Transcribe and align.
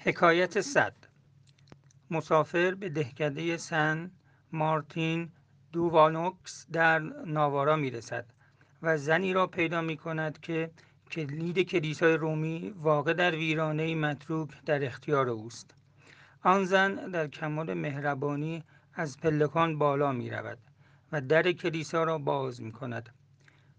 حکایت 0.00 0.60
صد. 0.60 0.94
مسافر 2.10 2.74
به 2.74 2.88
دهکده 2.88 3.56
سن 3.56 4.10
مارتین 4.52 5.30
دووانوکس 5.72 6.66
در 6.72 6.98
ناوارا 7.26 7.76
می 7.76 7.90
رسد 7.90 8.26
و 8.82 8.96
زنی 8.96 9.32
را 9.32 9.46
پیدا 9.46 9.80
می 9.80 9.96
کند 9.96 10.40
که 10.40 10.70
کلید 11.10 11.58
کلیسای 11.58 12.14
رومی 12.16 12.74
واقع 12.76 13.12
در 13.12 13.30
ویرانه 13.30 13.94
متروک 13.94 14.64
در 14.64 14.84
اختیار 14.84 15.28
اوست. 15.28 15.74
آن 16.42 16.64
زن 16.64 17.10
در 17.10 17.28
کمال 17.28 17.74
مهربانی 17.74 18.64
از 18.94 19.18
پلکان 19.18 19.78
بالا 19.78 20.12
می 20.12 20.30
رود 20.30 20.58
و 21.12 21.20
در 21.20 21.52
کلیسا 21.52 22.04
را 22.04 22.18
باز 22.18 22.62
می 22.62 22.72
کند 22.72 23.08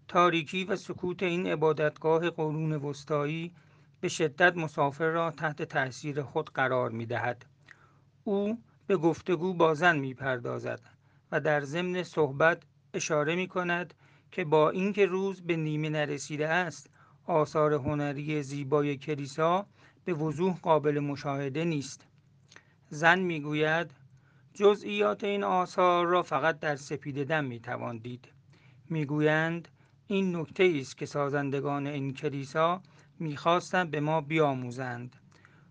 تاریکی 0.08 0.64
و 0.64 0.76
سکوت 0.76 1.22
این 1.22 1.46
عبادتگاه 1.46 2.30
قرون 2.30 2.72
وسطایی 2.72 3.52
به 4.00 4.08
شدت 4.08 4.56
مسافر 4.56 5.08
را 5.08 5.30
تحت 5.30 5.62
تاثیر 5.62 6.22
خود 6.22 6.50
قرار 6.50 6.90
می 6.90 7.06
دهد. 7.06 7.46
او 8.24 8.58
به 8.86 8.96
گفتگو 8.96 9.54
با 9.54 9.74
زن 9.74 9.98
می 9.98 10.14
پردازد 10.14 10.80
و 11.32 11.40
در 11.40 11.60
ضمن 11.60 12.02
صحبت 12.02 12.62
اشاره 12.94 13.34
می 13.34 13.48
کند 13.48 13.94
که 14.32 14.44
با 14.44 14.70
اینکه 14.70 15.06
روز 15.06 15.42
به 15.42 15.56
نیمه 15.56 15.88
نرسیده 15.88 16.48
است 16.48 16.90
آثار 17.26 17.74
هنری 17.74 18.42
زیبای 18.42 18.96
کلیسا 18.96 19.66
به 20.04 20.14
وضوح 20.14 20.58
قابل 20.62 20.98
مشاهده 20.98 21.64
نیست 21.64 22.06
زن 22.88 23.18
می‌گوید 23.18 23.90
جزئیات 24.54 25.24
این 25.24 25.44
آثار 25.44 26.06
را 26.06 26.22
فقط 26.22 26.60
در 26.60 26.76
سپید 26.76 27.24
دم 27.24 27.44
می 27.44 27.60
توان 27.60 27.98
دید 27.98 28.28
می‌گویند 28.88 29.68
این 30.06 30.36
نکته 30.36 30.76
است 30.80 30.96
که 30.96 31.06
سازندگان 31.06 31.86
این 31.86 32.14
کلیسا 32.14 32.82
می‌خواستند 33.20 33.90
به 33.90 34.00
ما 34.00 34.20
بیاموزند. 34.20 35.16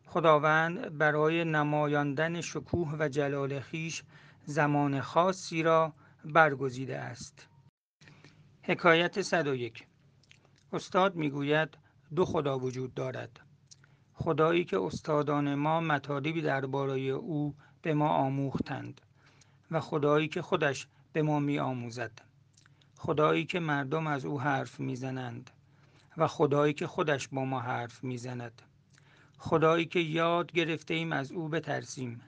خداوند 0.06 0.98
برای 0.98 1.44
نمایاندن 1.44 2.42
شکوه 2.42 2.96
و 3.00 3.10
جلال 3.10 3.60
خیش 3.60 4.04
زمان 4.46 5.02
خاصی 5.02 5.64
را 5.64 5.94
برگزیده 6.26 7.00
است. 7.00 7.48
حکایت 8.62 9.22
101 9.22 9.88
استاد 10.74 11.16
می‌گوید 11.16 11.78
دو 12.16 12.26
خدا 12.26 12.60
وجود 12.60 12.94
دارد. 12.94 13.40
خدایی 14.14 14.66
که 14.66 14.80
استادان 14.80 15.56
ما 15.56 15.82
مطالبی 15.82 16.42
درباره 16.42 17.00
او 17.00 17.56
به 17.82 17.94
ما 17.94 18.10
آموختند 18.10 19.02
و 19.72 19.80
خدایی 19.80 20.28
که 20.28 20.42
خودش 20.42 20.88
به 21.14 21.22
ما 21.22 21.40
می 21.40 21.60
آموزد 21.60 22.12
خدایی 22.98 23.46
که 23.46 23.60
مردم 23.60 24.08
از 24.08 24.26
او 24.26 24.42
حرف 24.42 24.80
می‌زنند. 24.80 25.50
و 26.18 26.28
خدایی 26.28 26.74
که 26.74 26.88
خودش 26.88 27.28
با 27.28 27.46
ما 27.46 27.60
حرف 27.60 28.04
می‌زند. 28.04 28.62
خدایی 29.38 29.86
که 29.86 30.00
یاد 30.00 30.52
گرفته 30.52 30.94
ایم 30.94 31.12
از 31.12 31.32
او 31.32 31.50
بترسیم 31.50 32.22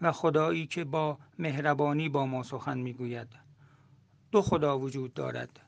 و 0.00 0.12
خدایی 0.12 0.66
که 0.66 0.84
با 0.84 1.18
مهربانی 1.38 2.08
با 2.08 2.26
ما 2.26 2.42
سخن 2.42 2.78
می‌گوید. 2.78 3.28
دو 4.30 4.42
خدا 4.42 4.78
وجود 4.78 5.14
دارد. 5.14 5.60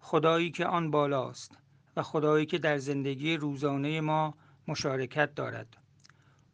خدایی 0.00 0.50
که 0.50 0.66
آن 0.66 0.90
بالاست 0.90 1.58
و 1.96 2.02
خدایی 2.02 2.46
که 2.46 2.58
در 2.58 2.78
زندگی 2.78 3.36
روزانه 3.36 4.00
ما 4.00 4.34
مشارکت 4.68 5.34
دارد. 5.34 5.76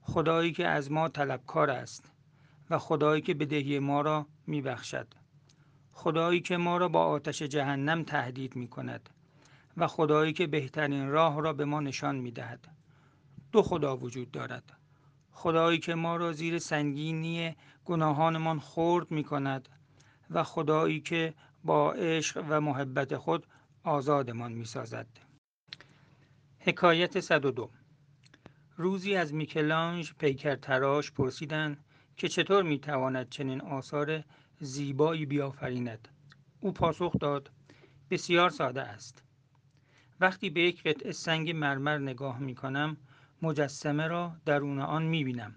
خدایی 0.03 0.53
که 0.53 0.67
از 0.69 0.93
ما 0.93 1.09
طلبکار 1.09 1.71
است 1.71 2.13
و 2.71 2.79
خدایی 2.79 3.23
که 3.23 3.35
بدهی 3.35 3.79
ما 3.79 4.01
را 4.01 4.27
میبخشد. 4.47 5.07
خدایی 5.93 6.41
که 6.41 6.57
ما 6.57 6.77
را 6.77 6.89
با 6.89 7.05
آتش 7.05 7.43
جهنم 7.43 8.03
تهدید 8.03 8.57
می 8.57 8.69
کند 8.69 9.11
و 9.77 9.87
خدایی 9.87 10.33
که 10.33 10.47
بهترین 10.47 11.09
راه 11.09 11.43
را 11.43 11.53
به 11.53 11.65
ما 11.65 11.81
نشان 11.81 12.17
می 12.17 12.31
دهد. 12.31 12.69
دو 13.53 13.63
خدا 13.63 13.97
وجود 13.97 14.31
دارد. 14.31 14.73
خدایی 15.31 15.79
که 15.79 15.95
ما 15.95 16.17
را 16.17 16.33
زیر 16.33 16.59
سنگینی 16.59 17.57
گناهانمان 17.85 18.59
خورد 18.59 19.11
می 19.11 19.25
کند 19.25 19.69
و 20.31 20.43
خدایی 20.43 21.01
که 21.01 21.35
با 21.65 21.93
عشق 21.93 22.45
و 22.49 22.61
محبت 22.61 23.17
خود 23.17 23.47
آزادمان 23.85 24.53
می 24.53 24.65
سازد. 24.65 25.07
حکایت 26.59 27.21
102 27.21 27.71
روزی 28.77 29.17
از 29.17 29.35
میکلانج 29.35 30.13
پیکر 30.19 30.57
تراش 30.57 31.13
پرسیدند 31.13 31.85
که 32.17 32.29
چطور 32.29 32.63
می 32.63 32.79
تواند 32.79 33.29
چنین 33.29 33.61
آثار 33.61 34.25
زیبایی 34.61 35.27
بیافریند 35.27 36.09
او 36.61 36.73
پاسخ 36.73 37.19
داد 37.21 37.51
بسیار 38.11 38.51
ساده 38.51 38.83
است 38.83 39.23
وقتی 40.23 40.51
به 40.51 40.61
یک 40.61 40.83
قطعه 40.83 41.13
سنگ 41.13 41.51
مرمر 41.51 41.99
نگاه 41.99 42.39
می 42.39 42.55
کنم 42.55 42.97
مجسمه 43.43 44.07
را 44.07 44.33
درون 44.47 44.81
آن 44.81 45.03
می 45.03 45.25
بینم 45.25 45.55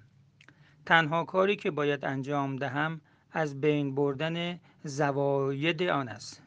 تنها 0.86 1.24
کاری 1.24 1.56
که 1.56 1.72
باید 1.72 2.06
انجام 2.06 2.56
دهم 2.56 3.02
از 3.31 3.62
بین 3.62 3.96
بردن 3.96 4.59
زواید 4.84 5.84
آن 5.84 6.09
است. 6.09 6.42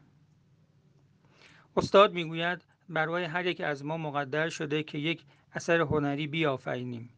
استاد 1.77 2.15
می‌گوید 2.15 2.65
برای 2.89 3.25
هر 3.25 3.47
یک 3.47 3.61
از 3.61 3.85
ما 3.85 3.97
مقدر 3.97 4.49
شده 4.49 4.83
که 4.83 4.99
یک 4.99 5.25
اثر 5.53 5.81
هنری 5.81 6.27
بیافرینیم. 6.27 7.11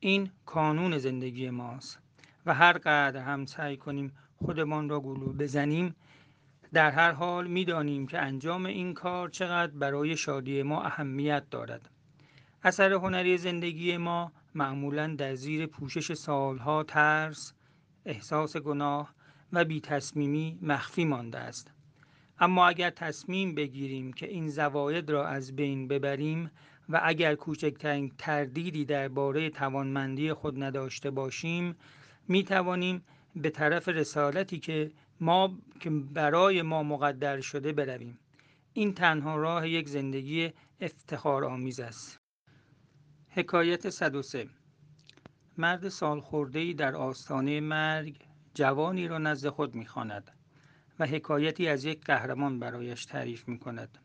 این 0.00 0.30
کانون 0.46 0.98
زندگی 0.98 1.50
ماست 1.50 1.98
و 2.46 2.54
هر 2.54 2.72
قدر 2.72 3.20
هم 3.20 3.46
سعی 3.46 3.76
کنیم 3.76 4.12
خودمان 4.44 4.88
را 4.88 5.00
گلو 5.00 5.32
بزنیم 5.32 5.94
در 6.72 6.90
هر 6.90 7.12
حال 7.12 7.46
می‌دانیم 7.46 8.06
که 8.06 8.18
انجام 8.18 8.66
این 8.66 8.94
کار 8.94 9.28
چقدر 9.28 9.72
برای 9.72 10.16
شادی 10.16 10.62
ما 10.62 10.82
اهمیت 10.82 11.50
دارد. 11.50 11.90
اثر 12.62 12.92
هنری 12.92 13.38
زندگی 13.38 13.96
ما 13.96 14.32
معمولا 14.54 15.14
در 15.18 15.34
زیر 15.34 15.66
پوشش 15.66 16.12
سالها 16.12 16.82
ترس 16.82 17.52
احساس 18.04 18.56
گناه 18.56 19.14
و 19.52 19.64
بی 19.64 19.80
تصمیمی 19.80 20.58
مخفی 20.62 21.04
مانده 21.04 21.38
است. 21.38 21.72
اما 22.40 22.68
اگر 22.68 22.90
تصمیم 22.90 23.54
بگیریم 23.54 24.12
که 24.12 24.28
این 24.28 24.48
زواید 24.48 25.10
را 25.10 25.26
از 25.26 25.56
بین 25.56 25.88
ببریم 25.88 26.50
و 26.88 27.00
اگر 27.04 27.34
کوچکترین 27.34 28.12
تردیدی 28.18 28.84
درباره 28.84 29.50
توانمندی 29.50 30.32
خود 30.32 30.62
نداشته 30.62 31.10
باشیم 31.10 31.76
می 32.28 32.44
توانیم 32.44 33.04
به 33.36 33.50
طرف 33.50 33.88
رسالتی 33.88 34.58
که 34.58 34.90
ما 35.20 35.58
که 35.80 35.90
برای 35.90 36.62
ما 36.62 36.82
مقدر 36.82 37.40
شده 37.40 37.72
برویم 37.72 38.18
این 38.72 38.94
تنها 38.94 39.36
راه 39.36 39.68
یک 39.68 39.88
زندگی 39.88 40.52
افتخار 40.80 41.44
آمیز 41.44 41.80
است 41.80 42.20
حکایت 43.28 43.88
103 43.88 44.48
مرد 45.58 45.88
سالخورده 45.88 46.72
در 46.72 46.96
آستانه 46.96 47.60
مرگ 47.60 48.16
جوانی 48.54 49.08
را 49.08 49.18
نزد 49.18 49.48
خود 49.48 49.74
می‌خواند 49.74 50.30
و 50.98 51.06
حکایتی 51.06 51.68
از 51.68 51.84
یک 51.84 52.04
قهرمان 52.04 52.58
برایش 52.58 53.04
تعریف 53.04 53.48
می 53.48 53.58
کند. 53.58 53.98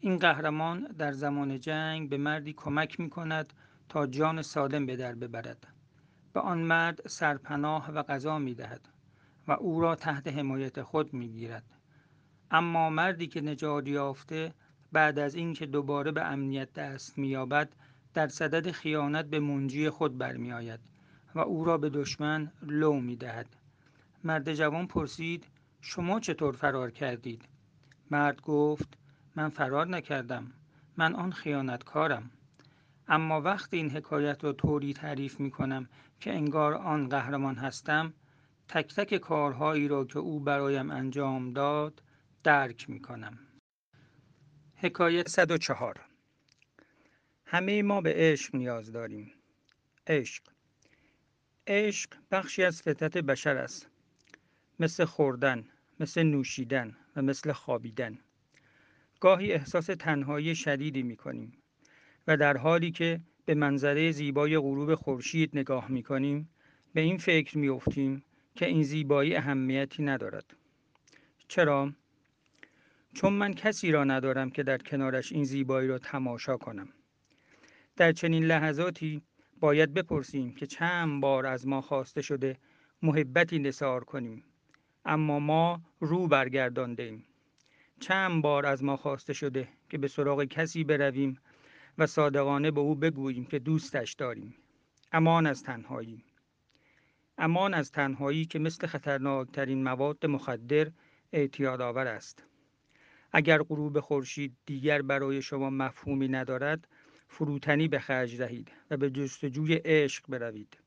این 0.00 0.18
قهرمان 0.18 0.80
در 0.98 1.12
زمان 1.12 1.60
جنگ 1.60 2.08
به 2.08 2.16
مردی 2.16 2.52
کمک 2.52 3.00
می 3.00 3.10
کند 3.10 3.52
تا 3.88 4.06
جان 4.06 4.42
سالم 4.42 4.86
به 4.86 4.96
در 4.96 5.14
ببرد. 5.14 5.66
به 6.32 6.40
آن 6.40 6.58
مرد 6.58 7.08
سرپناه 7.08 7.90
و 7.90 8.02
غذا 8.02 8.38
می 8.38 8.54
دهد 8.54 8.88
و 9.48 9.52
او 9.52 9.80
را 9.80 9.94
تحت 9.94 10.26
حمایت 10.26 10.82
خود 10.82 11.14
می 11.14 11.28
گیرد. 11.28 11.64
اما 12.50 12.90
مردی 12.90 13.26
که 13.26 13.40
نجات 13.40 13.88
یافته 13.88 14.54
بعد 14.92 15.18
از 15.18 15.34
اینکه 15.34 15.66
دوباره 15.66 16.12
به 16.12 16.24
امنیت 16.24 16.72
دست 16.72 17.18
مییابد 17.18 17.68
در 18.14 18.28
صدد 18.28 18.70
خیانت 18.70 19.24
به 19.24 19.40
منجی 19.40 19.90
خود 19.90 20.18
برمیآید 20.18 20.80
و 21.34 21.38
او 21.40 21.64
را 21.64 21.78
به 21.78 21.90
دشمن 21.90 22.52
لو 22.62 23.00
می 23.00 23.16
دهد. 23.16 23.56
مرد 24.24 24.54
جوان 24.54 24.86
پرسید 24.86 25.46
شما 25.80 26.20
چطور 26.20 26.52
فرار 26.52 26.90
کردید؟ 26.90 27.48
مرد 28.10 28.40
گفت 28.40 28.98
من 29.36 29.48
فرار 29.48 29.86
نکردم 29.86 30.52
من 30.96 31.14
آن 31.14 31.32
خیانتکارم 31.32 32.30
اما 33.08 33.40
وقتی 33.40 33.76
این 33.76 33.90
حکایت 33.90 34.44
را 34.44 34.52
طوری 34.52 34.92
تعریف 34.92 35.40
می 35.40 35.50
کنم 35.50 35.88
که 36.20 36.34
انگار 36.34 36.74
آن 36.74 37.08
قهرمان 37.08 37.54
هستم 37.54 38.12
تک 38.68 38.94
تک 38.94 39.14
کارهایی 39.14 39.88
را 39.88 40.04
که 40.04 40.18
او 40.18 40.40
برایم 40.40 40.90
انجام 40.90 41.52
داد 41.52 42.02
درک 42.44 42.90
می 42.90 43.00
کنم 43.00 43.38
حکایت 44.76 45.28
104 45.28 46.00
همه 47.44 47.82
ما 47.82 48.00
به 48.00 48.12
عشق 48.16 48.54
نیاز 48.54 48.92
داریم. 48.92 49.32
عشق. 50.06 50.42
عشق 51.66 52.10
بخشی 52.30 52.64
از 52.64 52.82
فطرت 52.82 53.18
بشر 53.18 53.56
است. 53.56 53.88
مثل 54.80 55.04
خوردن 55.04 55.68
مثل 56.00 56.22
نوشیدن 56.22 56.96
و 57.16 57.22
مثل 57.22 57.52
خوابیدن. 57.52 58.18
گاهی 59.20 59.52
احساس 59.52 59.86
تنهایی 59.86 60.54
شدیدی 60.54 61.02
می 61.02 61.16
کنیم 61.16 61.52
و 62.26 62.36
در 62.36 62.56
حالی 62.56 62.90
که 62.90 63.20
به 63.44 63.54
منظره 63.54 64.12
زیبای 64.12 64.58
غروب 64.58 64.94
خورشید 64.94 65.58
نگاه 65.58 65.90
می 65.90 66.02
کنیم 66.02 66.48
به 66.94 67.00
این 67.00 67.18
فکر 67.18 67.58
می 67.58 67.68
افتیم 67.68 68.24
که 68.56 68.66
این 68.66 68.82
زیبایی 68.82 69.36
اهمیتی 69.36 70.02
ندارد. 70.02 70.56
چرا؟ 71.48 71.92
چون 73.14 73.32
من 73.32 73.54
کسی 73.54 73.90
را 73.90 74.04
ندارم 74.04 74.50
که 74.50 74.62
در 74.62 74.78
کنارش 74.78 75.32
این 75.32 75.44
زیبایی 75.44 75.88
را 75.88 75.98
تماشا 75.98 76.56
کنم. 76.56 76.88
در 77.96 78.12
چنین 78.12 78.44
لحظاتی 78.44 79.22
باید 79.60 79.94
بپرسیم 79.94 80.54
که 80.54 80.66
چند 80.66 81.20
بار 81.20 81.46
از 81.46 81.66
ما 81.66 81.80
خواسته 81.80 82.22
شده 82.22 82.56
محبتی 83.02 83.58
نصار 83.58 84.04
کنیم 84.04 84.44
اما 85.04 85.38
ما 85.38 85.80
رو 86.00 86.26
برگردانده 86.26 87.02
ایم 87.02 87.24
چند 88.00 88.42
بار 88.42 88.66
از 88.66 88.84
ما 88.84 88.96
خواسته 88.96 89.32
شده 89.32 89.68
که 89.90 89.98
به 89.98 90.08
سراغ 90.08 90.44
کسی 90.44 90.84
برویم 90.84 91.38
و 91.98 92.06
صادقانه 92.06 92.70
به 92.70 92.80
او 92.80 92.94
بگوییم 92.94 93.44
که 93.44 93.58
دوستش 93.58 94.12
داریم. 94.12 94.54
امان 95.12 95.46
از 95.46 95.62
تنهایی 95.62 96.24
امان 97.38 97.74
از 97.74 97.92
تنهایی 97.92 98.44
که 98.44 98.58
مثل 98.58 98.86
خطرناکترین 98.86 99.82
مواد 99.82 100.26
مخدر 100.26 100.90
اعتیاد 101.32 101.80
آور 101.80 102.06
است. 102.06 102.44
اگر 103.32 103.62
غروب 103.62 104.00
خورشید 104.00 104.56
دیگر 104.66 105.02
برای 105.02 105.42
شما 105.42 105.70
مفهومی 105.70 106.28
ندارد 106.28 106.88
فروتنی 107.28 107.88
به 107.88 107.98
خرج 107.98 108.38
دهید 108.38 108.72
و 108.90 108.96
به 108.96 109.10
جستجوی 109.10 109.74
عشق 109.74 110.24
بروید. 110.28 110.78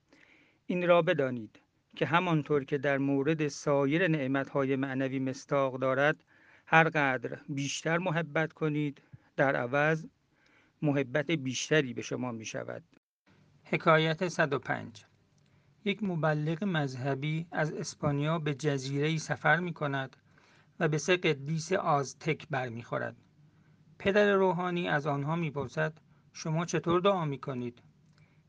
این 0.65 0.87
را 0.87 1.01
بدانید 1.01 1.59
که 1.95 2.05
همانطور 2.05 2.63
که 2.63 2.77
در 2.77 2.97
مورد 2.97 3.47
سایر 3.47 4.07
نعمتهای 4.07 4.75
معنوی 4.75 5.19
مستاق 5.19 5.79
دارد 5.79 6.23
هر 6.65 6.89
قدر 6.89 7.39
بیشتر 7.49 7.97
محبت 7.97 8.53
کنید 8.53 9.01
در 9.35 9.55
عوض 9.55 10.05
محبت 10.81 11.31
بیشتری 11.31 11.93
به 11.93 12.01
شما 12.01 12.31
می 12.31 12.45
شود 12.45 12.83
حکایت 13.63 14.27
105 14.27 15.05
یک 15.85 16.03
مبلغ 16.03 16.63
مذهبی 16.63 17.47
از 17.51 17.71
اسپانیا 17.71 18.39
به 18.39 18.53
جزیره 18.53 19.17
سفر 19.17 19.59
می 19.59 19.73
کند 19.73 20.15
و 20.79 20.87
به 20.87 20.97
سه 20.97 21.17
قدیس 21.17 21.73
آزتک 21.73 22.47
برمیخورد. 22.49 23.15
پدر 23.99 24.33
روحانی 24.33 24.87
از 24.87 25.07
آنها 25.07 25.35
می‌پرسد 25.35 25.93
شما 26.33 26.65
چطور 26.65 27.01
دعا 27.01 27.25
می 27.25 27.37
کنید؟ 27.37 27.81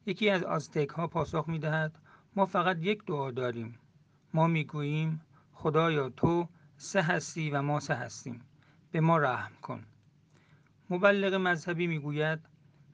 یکی 0.06 0.30
از 0.30 0.42
آزتک 0.42 0.88
ها 0.88 1.06
پاسخ 1.06 1.48
می 1.48 1.58
دهد 1.58 1.98
ما 2.36 2.46
فقط 2.46 2.76
یک 2.80 3.06
دعا 3.06 3.30
داریم. 3.30 3.78
ما 4.34 4.46
می 4.46 4.64
گوییم 4.64 5.20
خدایا 5.52 6.08
تو 6.08 6.48
سه 6.76 7.02
هستی 7.02 7.50
و 7.50 7.62
ما 7.62 7.80
سه 7.80 7.94
هستیم. 7.94 8.40
به 8.92 9.00
ما 9.00 9.18
رحم 9.18 9.52
کن. 9.62 9.84
مبلغ 10.90 11.34
مذهبی 11.34 11.86
می 11.86 11.98
گوید 11.98 12.40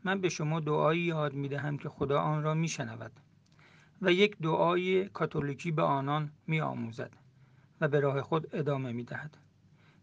من 0.04 0.20
به 0.20 0.28
شما 0.28 0.60
دعایی 0.60 1.00
یاد 1.00 1.34
می 1.34 1.48
دهم 1.48 1.78
که 1.78 1.88
خدا 1.88 2.20
آن 2.20 2.42
را 2.42 2.54
می 2.54 2.68
شنود 2.68 3.12
و 4.02 4.12
یک 4.12 4.38
دعای 4.38 5.08
کاتولیکی 5.08 5.72
به 5.72 5.82
آنان 5.82 6.32
می 6.46 6.60
آموزد 6.60 7.10
و 7.80 7.88
به 7.88 8.00
راه 8.00 8.22
خود 8.22 8.56
ادامه 8.56 8.92
می 8.92 9.04
دهد. 9.04 9.36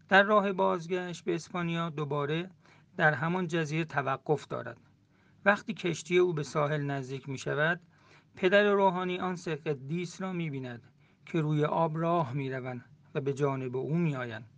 در 0.08 0.22
راه 0.22 0.52
بازگشت 0.52 1.24
به 1.24 1.34
اسپانیا 1.34 1.90
دوباره 1.90 2.50
در 2.96 3.14
همان 3.14 3.46
جزیره 3.46 3.84
توقف 3.84 4.48
دارد. 4.48 4.76
وقتی 5.44 5.74
کشتی 5.74 6.18
او 6.18 6.32
به 6.32 6.42
ساحل 6.42 6.82
نزدیک 6.82 7.28
می 7.28 7.38
شود 7.38 7.80
پدر 8.36 8.72
روحانی 8.72 9.18
آن 9.18 9.36
سه 9.36 9.56
قدیس 9.56 10.22
را 10.22 10.32
می 10.32 10.50
بیند 10.50 10.82
که 11.26 11.40
روی 11.40 11.64
آب 11.64 11.98
راه 11.98 12.32
می 12.32 12.50
روند 12.50 12.84
و 13.14 13.20
به 13.20 13.32
جانب 13.32 13.76
او 13.76 13.96
می 13.96 14.16
آیند. 14.16 14.50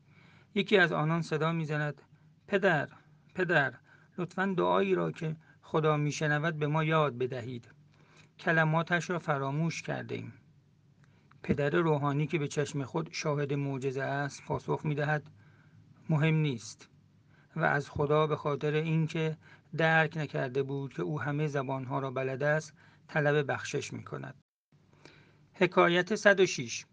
یکی 0.55 0.79
از 0.79 0.93
آنان 0.93 1.23
صدا 1.23 1.53
می 1.53 1.65
زند 1.65 2.03
پدر 2.49 2.89
پدر 3.35 3.75
لطفا 4.19 4.55
دعایی 4.57 4.95
را 4.95 5.13
که 5.13 5.37
خدا 5.63 5.97
می 5.97 6.13
شنود 6.13 6.59
به 6.59 6.67
ما 6.67 6.85
یاد 6.85 7.19
بدهید 7.19 7.76
کلماتش 8.39 9.11
را 9.11 9.19
فراموش 9.19 9.83
کرده 9.83 10.15
ایم. 10.15 10.33
پدر 11.43 11.71
روحانی 11.71 12.27
که 12.27 12.39
به 12.39 12.49
چشم 12.49 12.85
خود 12.85 13.09
شاهد 13.13 13.53
معجزه 13.53 14.03
است 14.03 14.45
پاسخ 14.45 14.81
می 14.85 14.95
دهد 14.95 15.31
مهم 16.09 16.35
نیست 16.35 16.89
و 17.57 17.65
از 17.65 17.91
خدا 17.91 18.27
به 18.27 18.37
خاطر 18.37 18.73
اینکه 18.75 19.37
درک 19.77 20.17
نکرده 20.17 20.63
بود 20.63 20.95
که 20.95 21.03
او 21.03 21.21
همه 21.21 21.47
زبانها 21.47 21.99
را 21.99 22.11
بلد 22.11 22.43
است 22.43 22.73
طلب 23.09 23.53
بخشش 23.53 23.93
می 23.93 24.05
کند. 24.05 24.35
حکایت 25.55 26.15
106 26.15 26.85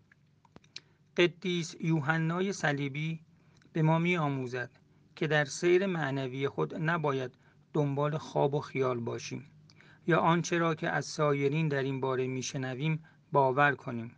قدیس 1.17 1.75
یوحنای 1.79 2.53
صلیبی 2.53 3.19
به 3.73 3.81
ما 3.81 3.99
می 3.99 4.17
آموزد 4.17 4.69
که 5.15 5.27
در 5.27 5.45
سیر 5.45 5.85
معنوی 5.85 6.47
خود 6.47 6.75
نباید 6.75 7.37
دنبال 7.73 8.17
خواب 8.17 8.53
و 8.53 8.59
خیال 8.59 8.99
باشیم 8.99 9.52
یا 10.07 10.19
آنچه 10.19 10.57
را 10.57 10.75
که 10.75 10.89
از 10.89 11.05
سایرین 11.05 11.67
در 11.67 11.83
این 11.83 11.99
باره 11.99 12.27
میشنویم 12.27 13.03
باور 13.31 13.75
کنیم. 13.75 14.15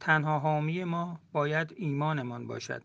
تنها 0.00 0.38
حامی 0.38 0.84
ما 0.84 1.20
باید 1.32 1.74
ایمانمان 1.76 2.46
باشد 2.46 2.82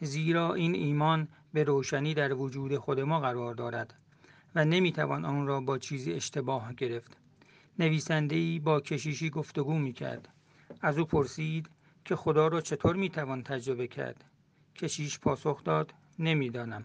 زیرا 0.00 0.54
این 0.54 0.74
ایمان 0.74 1.28
به 1.52 1.64
روشنی 1.64 2.14
در 2.14 2.34
وجود 2.34 2.76
خود 2.76 3.00
ما 3.00 3.20
قرار 3.20 3.54
دارد 3.54 3.94
و 4.54 4.64
نمی‌توان 4.64 5.24
آن 5.24 5.46
را 5.46 5.60
با 5.60 5.78
چیزی 5.78 6.12
اشتباه 6.12 6.74
گرفت. 6.74 7.16
نویسندهای 7.78 8.58
با 8.58 8.80
کشیشی 8.80 9.30
گفتگو 9.30 9.78
می‌کرد. 9.78 10.28
از 10.82 10.98
او 10.98 11.04
پرسید 11.04 11.70
که 12.04 12.16
خدا 12.16 12.48
را 12.48 12.60
چطور 12.60 12.96
می‌توان 12.96 13.42
تجربه 13.42 13.86
کرد. 13.86 14.24
کشیش 14.76 15.18
پاسخ 15.18 15.64
داد 15.64 15.94
نمی‌دانم. 16.18 16.84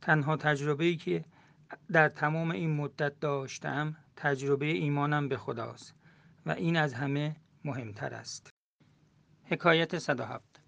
تنها 0.00 0.36
تجربه 0.36 0.84
ای 0.84 0.96
که 0.96 1.24
در 1.92 2.08
تمام 2.08 2.50
این 2.50 2.76
مدت 2.76 3.20
داشتم 3.20 3.96
تجربه 4.16 4.66
ایمانم 4.66 5.28
به 5.28 5.36
خداست 5.36 5.94
و 6.46 6.50
این 6.50 6.76
از 6.76 6.94
همه 6.94 7.36
مهمتر 7.64 8.14
است. 8.14 8.50
حکایت 9.44 9.98
107 9.98 10.60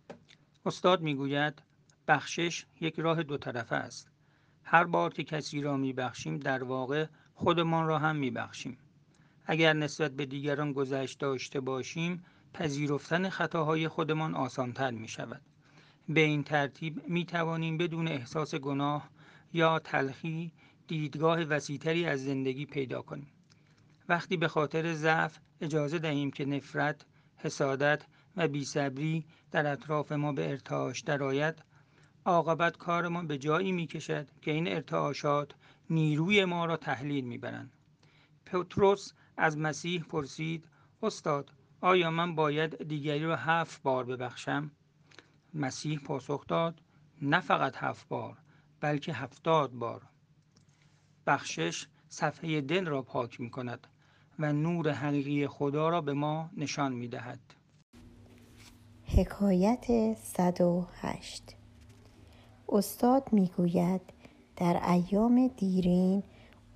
استاد 0.67 1.01
می‌گوید 1.01 1.63
بخشش 2.09 2.67
یک 2.81 3.01
راه 3.01 3.23
دو 3.23 3.39
طرفه 3.39 3.77
است. 3.77 4.09
هر 4.63 4.85
بار 4.85 5.13
که 5.13 5.25
کسی 5.25 5.61
را 5.61 5.77
میبخشیم 5.77 6.39
در 6.39 6.65
واقع 6.65 7.07
خودمان 7.35 7.87
را 7.87 7.99
هم 7.99 8.17
میبخشیم. 8.17 8.79
اگر 9.47 9.73
نسبت 9.73 10.11
به 10.11 10.27
دیگران 10.27 10.73
گذشت 10.73 11.19
داشته 11.19 11.61
باشیم 11.61 12.25
پذیرفتن 12.55 13.29
خطاهای 13.29 13.89
خودمان 13.89 14.35
آسانتر 14.35 14.91
می 14.91 15.09
شود. 15.09 15.43
به 16.09 16.21
این 16.21 16.43
ترتیب 16.43 17.09
می 17.09 17.25
توانیم 17.25 17.79
بدون 17.79 18.09
احساس 18.09 18.55
گناه 18.55 19.11
یا 19.53 19.79
تلخی 19.79 20.53
دیدگاه 20.87 21.41
وسیعتری 21.43 22.07
از 22.07 22.25
زندگی 22.25 22.67
پیدا 22.67 23.03
کنیم. 23.03 23.33
وقتی 24.09 24.37
به 24.37 24.49
خاطر 24.49 24.95
ضعف 24.95 25.39
اجازه 25.61 25.99
دهیم 25.99 26.31
که 26.31 26.45
نفرت، 26.45 27.07
حسادت 27.37 28.07
و 28.37 28.49
بیصبری 28.49 29.25
در 29.51 29.73
اطراف 29.73 30.13
ما 30.13 30.33
به 30.33 30.51
ارتعاش 30.51 31.01
درآید 31.01 31.63
عاقبت 32.25 32.77
کارمان 32.77 33.27
به 33.27 33.39
جایی 33.39 33.73
می 33.73 33.87
کشد 33.87 34.29
که 34.43 34.51
این 34.51 34.69
ارتعاشات 34.69 35.53
نیروی 35.91 36.45
ما 36.45 36.65
را 36.65 36.77
تحلیل 36.77 37.25
می 37.25 37.39
برند. 37.39 37.73
پتروس 38.47 39.13
از 39.37 39.59
مسیح 39.59 40.03
پرسید 40.03 40.65
استاد 41.03 41.53
آیا 41.81 42.11
من 42.11 42.35
باید 42.35 42.89
دیگری 42.89 43.25
را 43.25 43.37
هفت 43.37 43.83
بار 43.83 44.05
ببخشم؟ 44.05 44.71
مسیح 45.55 45.99
پاسخ 45.99 46.47
داد 46.47 46.83
نه 47.23 47.41
فقط 47.41 47.77
هفت 47.77 48.09
بار 48.09 48.39
بلکه 48.81 49.13
هفتاد 49.13 49.71
بار 49.73 50.03
بخشش 51.27 51.87
صفحه 52.09 52.61
دل 52.61 52.87
را 52.87 53.03
پاک 53.03 53.41
می 53.41 53.51
کند 53.51 53.87
و 54.39 54.53
نور 54.53 54.91
حقیقی 54.91 55.47
خدا 55.47 55.89
را 55.89 56.01
به 56.01 56.13
ما 56.13 56.51
نشان 56.57 56.93
می 56.93 57.09
دهد. 57.09 57.41
حکایت 59.07 60.17
108 60.17 61.43
استاد 62.69 63.33
می‌گوید 63.33 64.01
در 64.57 64.91
ایام 64.91 65.51
دیرین 65.57 66.23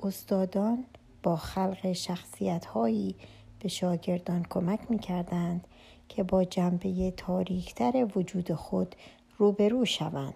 استادان 0.01 0.85
با 1.23 1.37
خلق 1.37 1.93
شخصیت 1.93 2.67
هایی 2.67 3.17
به 3.61 3.69
شاگردان 3.69 4.47
کمک 4.51 4.91
می 4.91 4.99
کردند 4.99 5.67
که 6.09 6.23
با 6.23 6.45
جنبه 6.45 7.11
تاریکتر 7.11 8.09
وجود 8.17 8.55
خود 8.55 8.97
روبرو 9.39 9.85
شوند 9.85 10.35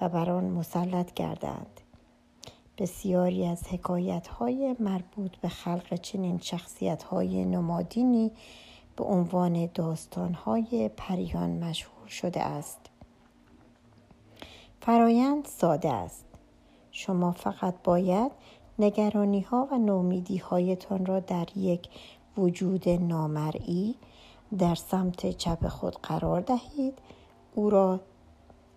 و 0.00 0.08
بر 0.08 0.30
آن 0.30 0.44
مسلط 0.44 1.14
گردند 1.14 1.80
بسیاری 2.82 3.46
از 3.46 3.68
حکایت 3.68 4.28
های 4.28 4.76
مربوط 4.80 5.36
به 5.36 5.48
خلق 5.48 5.94
چنین 5.94 6.38
شخصیت 6.38 7.02
های 7.02 7.44
نمادینی 7.44 8.30
به 8.96 9.04
عنوان 9.04 9.70
داستان 9.74 10.34
های 10.34 10.90
پریان 10.96 11.50
مشهور 11.50 12.08
شده 12.08 12.42
است. 12.42 12.80
فرایند 14.80 15.44
ساده 15.44 15.92
است. 15.92 16.24
شما 16.90 17.32
فقط 17.32 17.74
باید 17.84 18.32
نگرانی 18.78 19.40
ها 19.40 19.68
و 19.72 19.78
نومیدی 19.78 20.36
هایتان 20.36 21.06
را 21.06 21.20
در 21.20 21.46
یک 21.56 21.88
وجود 22.36 22.88
نامرئی 22.88 23.94
در 24.58 24.74
سمت 24.74 25.30
چپ 25.30 25.68
خود 25.68 25.96
قرار 26.02 26.40
دهید. 26.40 26.98
او 27.54 27.70
را 27.70 28.00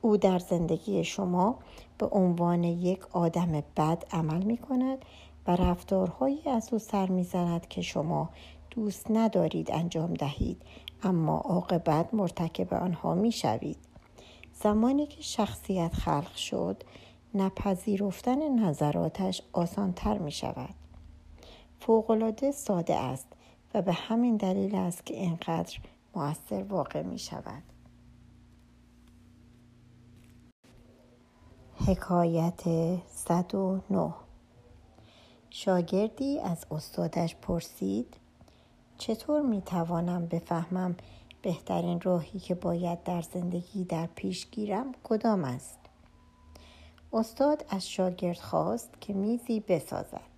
او 0.05 0.17
در 0.17 0.39
زندگی 0.39 1.03
شما 1.03 1.59
به 1.97 2.05
عنوان 2.05 2.63
یک 2.63 3.15
آدم 3.15 3.63
بد 3.77 4.03
عمل 4.11 4.43
می 4.43 4.57
کند 4.57 5.05
و 5.47 5.55
رفتارهایی 5.55 6.49
از 6.49 6.73
او 6.73 6.79
سر 6.79 7.07
می 7.07 7.23
زند 7.23 7.67
که 7.67 7.81
شما 7.81 8.29
دوست 8.71 9.11
ندارید 9.11 9.71
انجام 9.71 10.13
دهید 10.13 10.61
اما 11.03 11.37
عاقبت 11.37 12.13
مرتکب 12.13 12.73
آنها 12.73 13.15
می 13.15 13.31
شوید. 13.31 13.77
زمانی 14.53 15.07
که 15.07 15.21
شخصیت 15.21 15.93
خلق 15.93 16.35
شد 16.35 16.83
نپذیرفتن 17.33 18.59
نظراتش 18.59 19.41
آسانتر 19.53 20.17
می 20.17 20.31
شود. 20.31 20.75
فوقالعاده 21.79 22.51
ساده 22.51 22.95
است 22.95 23.27
و 23.73 23.81
به 23.81 23.93
همین 23.93 24.37
دلیل 24.37 24.75
است 24.75 25.05
که 25.05 25.13
اینقدر 25.13 25.77
موثر 26.15 26.63
واقع 26.63 27.01
می 27.01 27.19
شود. 27.19 27.74
حکایت 31.87 32.63
109 33.07 34.13
شاگردی 35.49 36.39
از 36.39 36.65
استادش 36.71 37.35
پرسید 37.35 38.13
چطور 38.97 39.41
می 39.41 39.61
توانم 39.61 40.25
بفهمم 40.25 40.95
بهترین 41.41 42.01
راهی 42.01 42.39
که 42.39 42.55
باید 42.55 43.03
در 43.03 43.21
زندگی 43.21 43.83
در 43.83 44.09
پیش 44.15 44.49
گیرم 44.51 44.91
کدام 45.03 45.43
است؟ 45.43 45.79
استاد 47.13 47.65
از 47.69 47.89
شاگرد 47.89 48.37
خواست 48.37 49.01
که 49.01 49.13
میزی 49.13 49.59
بسازد. 49.59 50.35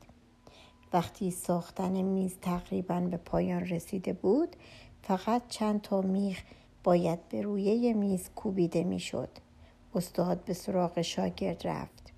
وقتی 0.94 1.32
ساختن 1.32 2.01
میز 2.01 2.38
تقریبا 2.42 3.00
به 3.00 3.18
پایان 3.18 3.62
رسیده 3.62 4.13
بود 4.13 4.56
فقط 5.01 5.42
چند 5.50 5.82
تا 5.82 6.01
میخ 6.01 6.44
باید 6.84 7.30
به 7.30 7.42
رویه 7.42 7.94
میز 7.94 8.30
کوبیده 8.36 8.84
می‌شد. 8.84 9.30
استاد 9.98 10.44
به 10.46 10.54
سراغ 10.54 11.01
شاگرد 11.01 11.68
رفت. 11.68 12.13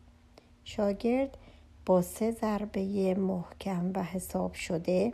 شاگرد 0.63 1.37
با 1.85 2.01
سه 2.01 2.31
ضربه 2.31 3.15
محکم 3.15 3.91
و 3.95 4.03
حساب 4.03 4.53
شده 4.53 5.13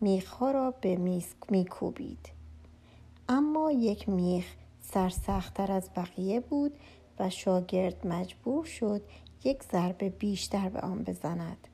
میخها 0.00 0.50
را 0.50 0.70
به 0.70 0.96
میز 0.96 1.26
میکوبید. 1.48 2.28
اما 3.28 3.70
یک 3.72 4.08
میخ 4.08 4.44
سرسختتر 4.80 5.72
از 5.72 5.90
بقیه 5.96 6.40
بود 6.40 6.72
و 7.18 7.30
شاگرد 7.30 8.06
مجبور 8.06 8.64
شد 8.64 9.02
یک 9.44 9.62
ضربه 9.62 10.08
بیشتر 10.08 10.68
به 10.68 10.80
آن 10.80 11.02
بزند. 11.02 11.68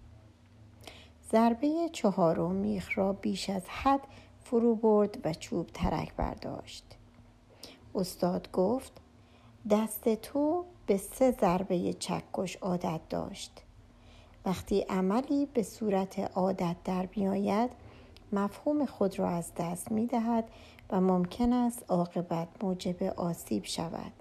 ضربه 1.32 1.88
چهارم 1.92 2.54
میخ 2.54 2.98
را 2.98 3.12
بیش 3.12 3.50
از 3.50 3.62
حد 3.68 4.00
فرو 4.44 4.74
برد 4.74 5.18
و 5.24 5.34
چوب 5.34 5.66
ترک 5.66 6.14
برداشت. 6.16 6.84
استاد 7.94 8.50
گفت 8.52 8.92
دست 9.70 10.14
تو 10.14 10.64
به 10.86 10.96
سه 10.96 11.30
ضربه 11.30 11.92
چکش 11.92 12.56
عادت 12.56 13.00
داشت. 13.10 13.62
وقتی 14.44 14.80
عملی 14.80 15.46
به 15.46 15.62
صورت 15.62 16.18
عادت 16.18 16.76
در 16.84 17.06
بیاید 17.06 17.70
مفهوم 18.32 18.86
خود 18.86 19.18
را 19.18 19.28
از 19.28 19.52
دست 19.56 19.92
می 19.92 20.06
دهد 20.06 20.44
و 20.90 21.00
ممکن 21.00 21.52
است 21.52 21.84
عاقبت 21.88 22.48
موجب 22.62 23.02
آسیب 23.02 23.64
شود. 23.64 24.12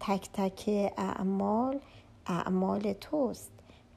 تک 0.00 0.30
تک 0.32 0.92
اعمال 0.96 1.80
اعمال 2.26 2.92
توست 2.92 3.50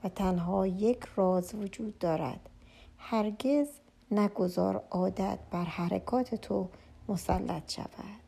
و 0.03 0.09
تنها 0.09 0.67
یک 0.67 1.03
راز 1.15 1.55
وجود 1.55 1.99
دارد 1.99 2.49
هرگز 2.97 3.67
نگذار 4.11 4.83
عادت 4.91 5.39
بر 5.51 5.63
حرکات 5.63 6.35
تو 6.35 6.69
مسلط 7.07 7.71
شود 7.71 8.18